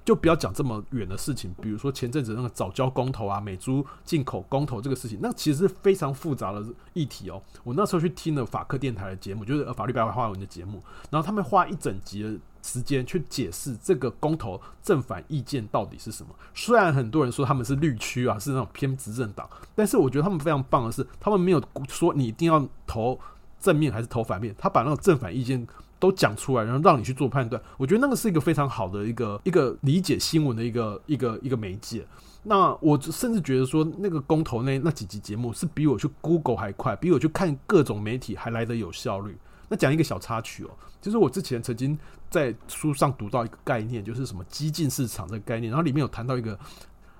[0.05, 6.63] 就不要讲这么远的事情，比如说前阵子那个藻礁公投啊，美猪进口公投这个事情，那其实是非常复杂的
[6.93, 7.41] 议题哦。
[7.63, 16.29] 我那时候去听了法客电台的节目，就是法律白话文的节目，然后他们花一整集的时间去解释这个公投正反意见到底是什么。
[16.53, 23.19] 虽然很多人说他们是绿区啊，是那种偏执政党，但是我觉得他们非常棒的是，他们没有说你一定要投。
[23.61, 25.65] 正面还是投反面，他把那个正反意见
[25.99, 27.61] 都讲出来，然后让你去做判断。
[27.77, 32.05] 我觉得那个是一个非常好的一个一个理解新闻的一个一个一个媒介。
[32.43, 39.37] 那我甚至觉得说，那个公投那那几集节目是比我去 Google 还快，比我去看各种媒体还来得有效率。
[39.69, 41.97] 那讲一个小插曲哦，就是我之前曾经
[42.31, 46.59] 在书上读到一个概念，就是什么激进市场这个概念，然后里面有谈到一个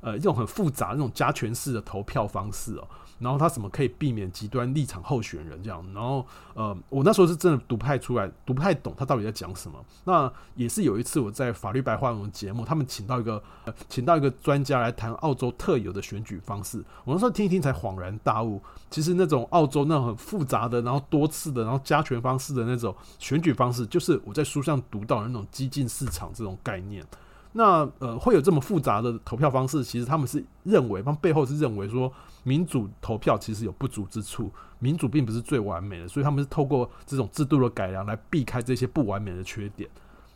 [0.01, 2.88] 呃一种很复杂那种加权式的投票方式哦。
[3.21, 5.86] 然后他怎么可以避免极端立场候选人这样？
[5.93, 9.77] 然后呃，我那时候是真的读不太出来，读不太懂他到底在讲什么。
[10.03, 16.84] 那也是有一次我在法律白话文节目，他们请到一个、 呃、请到一个专家来谈澳洲特有的选举方式。
[17.05, 27.05] 我那时候听一听才恍然大悟，其实那种澳洲那种很复杂的，然后多次的，然后加权方式的那种选举方式，就是我在书上读到的那种激进市场这种概念。
[27.53, 32.10] 那呃，会有这么复杂的投票方式，其实他们是认为，他们背后是认为说，
[32.43, 39.89] 民主投票其实有不足之处，民主并不是最完美的，所以他们是透过这种制度的改良来避开这些不完美的缺点。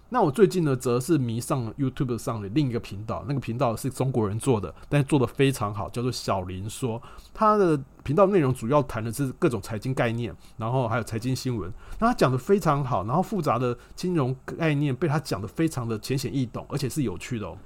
[0.09, 7.01] 那我最近呢，则是迷上 YouTube 上的另一个频道，那个频道是中国人做的，但是做得非常好，叫做小林说。
[7.33, 11.73] 他的频道内容主要谈的是各种财经概念，然后还有财经新闻。
[11.99, 17.57] 那他讲得非常好，然后复杂的金融概念被他讲得非常的浅显易懂，而且是有趣的哦。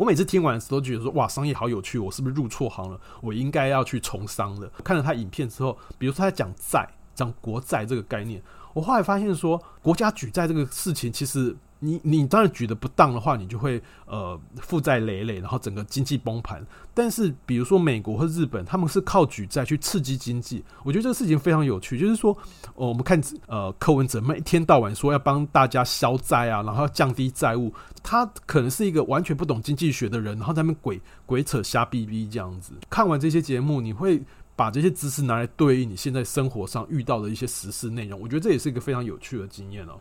[0.00, 2.98] 我每次听完的时候都觉得说，哇，商业好有趣，我是不是入错行了？
[3.20, 4.66] 我应该要去从商的。
[4.82, 8.42] 看了他影片之后，比如说他讲债，讲国债这个概念。
[8.72, 16.64] 我后来发现说，国家举债这个事情，其实你你当然举得不当的话，你就会呃负债累累，然后整个经济崩盘。
[16.94, 20.62] 但是比如说美国和日本，他们是靠举债去刺激经济。
[20.84, 22.36] 我觉得这个事情非常有趣，就是说，
[22.74, 32.74] 呃、我们看呃柯文哲，一天到晚说要帮大家消灾啊，然后要降低债务，他可能是一个完全不懂经济学的人，然后在那边鬼鬼扯瞎逼逼这样子。
[32.88, 34.22] 看完这些节目，你会。
[34.56, 39.98] 把这些知识拿来对应你现在生活上遇到的一些实事内容，我觉得这也是一个非常有趣的经验哦。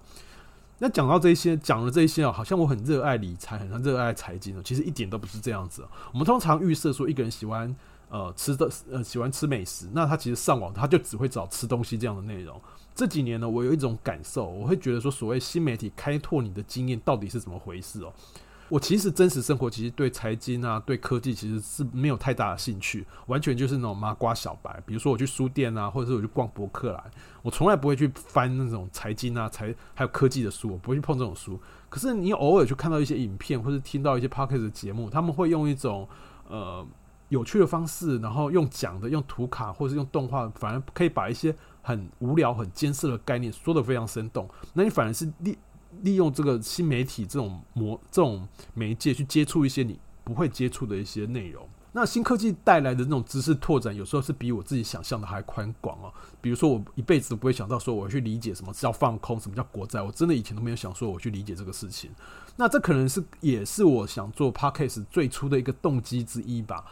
[0.80, 4.62] 那讲到这些，讲了这些啊，好像我很热爱理财，很热爱财经哦。
[4.64, 5.86] 其实一点都不是这样子。
[6.14, 7.76] 我们通常预设说，一个人喜欢
[8.10, 12.60] 呃吃的呃喜欢吃美食，那他其实上网他就只会找吃东西这样的内容。
[12.96, 18.14] 这几年呢，我有一种感受，我会觉得说，所谓新媒体开拓你的经验到底是怎么回事哦。
[18.70, 24.82] 我其实真实生活其实对财经啊、对科技其实是没有太大的兴趣，完全就是那种麻瓜小白。
[24.86, 27.04] 比如说我去书店啊，或者是我去逛博客来，
[27.42, 31.60] 我从来不会去翻那种财经啊、财还有科技的书，我不会去碰这种书。
[31.90, 36.08] 可是你偶尔去看到一些影片，或者听到一些 podcast 的节目，他们会用一种
[36.48, 36.86] 呃
[37.30, 44.48] 有趣的方式，然后用讲的、用图卡或者是用动画，反而可以把一些很无聊、很艰涩的概念说得非常生动。
[44.74, 45.58] 那你反而是立。
[46.02, 51.68] 利用这个新媒体这种模这种媒介去接触一些你不会接触的一些内容。
[51.92, 56.14] 那新科技带来的这种知识拓展，有时候是比我自己想象的还宽广哦。
[56.40, 62.12] 比如说，我一辈子都不会想到说我去理解什么叫放空，什么叫国债，我真的以前都没有想说我去理解这个事情。
[62.56, 66.86] 那这可能是也是我想做 Podcast 最初的一个动机之一吧。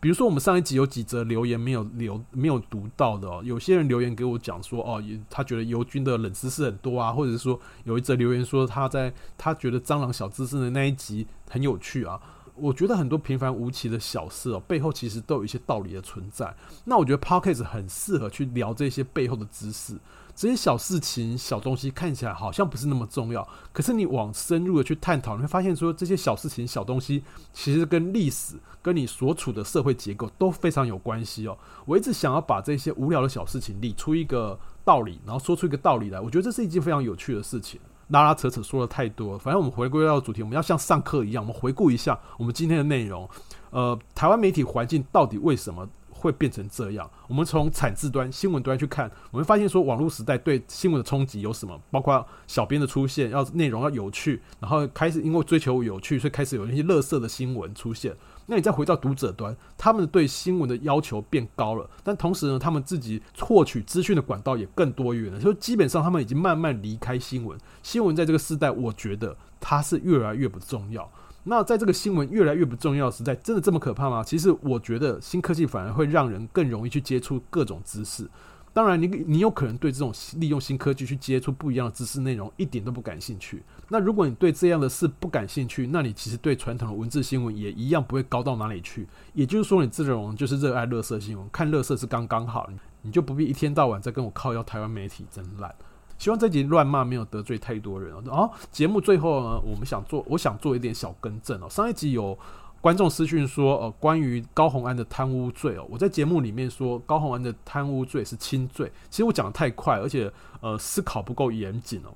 [0.00, 3.42] 比如说，我们上一集有几则留言没有留没有读到的哦。
[3.44, 12.18] 有些人留言给我讲说，哦，他觉得尤军的冷知识很多啊，或者是说有一则留言说他在他觉得蟑螂小知识的那一集很有趣啊。
[12.54, 16.54] 我觉得很多平凡无奇的小事哦，背后其实都有一些道理的存在。
[16.84, 19.98] 那我觉得 Podcast 很适合去聊这些背后的知识。
[20.34, 27.22] 这些小事情、小东西看起来好像不是那么重要，可是你往深入的去探讨，你会发现说这些小事情、小东西
[27.52, 31.58] 其实跟历史、跟你所处的社会结构都非常有关系哦。
[31.84, 37.78] 我一直想要把这些无聊的小事情理出一个道理，然后说出一个道理来，我觉得这是一件非常有趣的事情。
[38.10, 43.28] 拉拉扯扯说了太多，反正我们回归到主题，我们要像上课一样，我们回顾一下我们今天的内容。
[43.70, 47.08] 呃，台湾媒体环境到底为什么会变成这样？
[47.28, 51.80] 我们从产制端、新闻端去看，我们发现说，网络时代对新闻的冲击有什么？
[51.90, 58.14] 包括小编的出现，要内容要有趣，然后开始因为追求有趣，所以开始有那些乐色的新闻出现。
[58.50, 65.38] 那你再回到读者端，他们对新闻的要求变高了，但同时呢，他们自己获取资讯的管道也更多元了。
[65.38, 67.56] 所以基本上，他们已经慢慢离开新闻。
[67.80, 71.08] 新闻在这个时代，我觉得它是越来越不重要。
[71.44, 74.24] 那在这个新闻越来越不重要的时代，真的这么可怕吗？
[74.24, 78.28] 其实我觉得新科技反而会让人更容易去接触各种知识。
[78.72, 83.62] 当然你，你有可能对这种利用新科技去接触不一样的知识内容一点都不感兴趣。
[83.88, 89.08] 那如果你对这样的事不感兴趣，那你其实对传统的文字新闻也一样不会高到哪里去。
[89.34, 92.70] 也就是说，你这种就是热爱乐色新闻，看乐色是刚刚好，
[93.02, 95.74] 你就不必一天到晚在跟我靠要台湾媒体真烂。
[96.16, 98.50] 希望这集乱骂没有得罪太多人哦。
[98.70, 101.68] 节目最后呢，我们想做，我想做一点小更正哦。
[101.68, 102.38] 上一集有
[102.80, 112.14] 观众私讯说，呃，关于高虹安的贪污罪哦，我在节目里面说高虹安的贪污罪是轻罪，其实我讲得太快，而且呃思考不够严谨哦。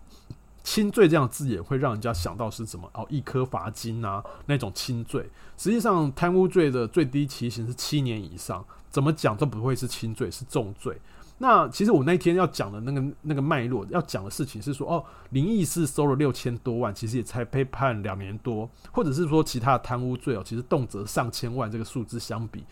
[0.62, 5.28] 轻罪这样字眼会让人家想到是什么哦，一颗罚金啊那种轻罪。
[5.58, 10.98] 实际上贪污罪的最低期刑是七年以上，怎么讲都不会是轻罪，是重罪。
[11.38, 22.64] 那其实我那天要讲的那个那个脉络，要讲的事情是说，哦，林义士收了六千多万，其实也才被判两年多，或者是说其他的贪污罪哦，其实动辄上千万这个数字相比，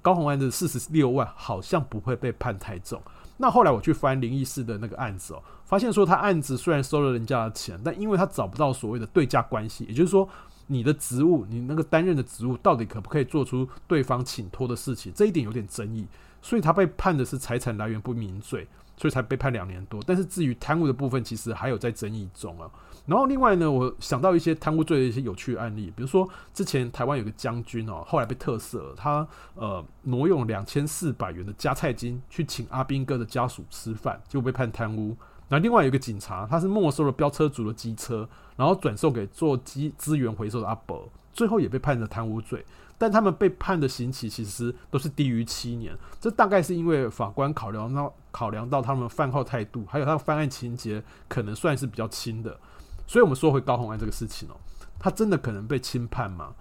[0.00, 3.00] 高红安的四十六万好像不会被判太重。
[3.36, 10.26] 那后来我去翻林义士的那个案子哦，发现说他案子虽然收了人家的钱，但因为他找不到所谓的对价关系，也就是说
[10.68, 16.06] 你的职务，你那个担任的职务到底可不可以做出对方请托的事情，这一点有点争议。
[16.46, 20.00] 所以他被判的是财产来源不明罪，所以才被判两年多。
[20.06, 22.70] 但是至于贪污的部分，其实还有在争议中啊。
[23.04, 29.26] 然后另外呢，我想到一些贪污罪的一些有趣的案例，比如说之前台湾有个将军哦，后来被特赦了，他
[29.56, 35.16] 呃挪用两千四百元的加菜金去请阿兵哥的家属吃饭，就被判贪污。
[35.48, 42.64] 那另外有一个警察，他是没收了飙车族的机车，然后转售给做机资源回收的阿伯，最后也被判了贪污罪。
[42.98, 52.58] 但他们被判的刑期其实都是低于七年，这大概是因为法官考量到考量到他们犯后态度，还有他的犯案情节可能算是比较轻的。
[53.06, 54.56] 所以，我们说回高虹安这个事情哦，
[54.98, 56.54] 他真的可能被轻判吗？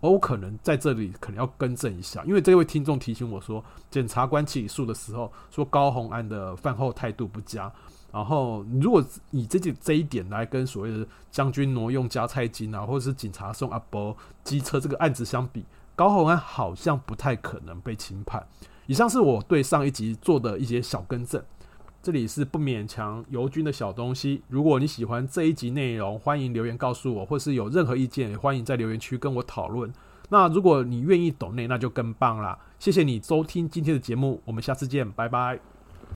[0.00, 7.72] 我可能在这里可能要更正一下，因为这位听众提醒我说，检察官起诉的时候说高虹安的犯后态度不佳。
[8.10, 18.46] 然后，如果以这这这一点来跟所谓的将军挪用加菜金啊，或者是警察送阿伯机车这个案子相比，高虹安好像不太可能被轻判。
[18.86, 21.42] 以上是我对上一集做的一些小更正。
[22.02, 24.42] 这里是不勉强游军的小东西。
[24.48, 29.92] 如果你喜欢这一集内容，欢迎留言告诉我，或是有任何意见，也欢迎在留言区跟我讨论。
[30.30, 32.58] 那如果你愿意懂内，那就更棒啦。
[32.78, 35.77] 谢谢你收听今天的节目，我们下次见，拜拜。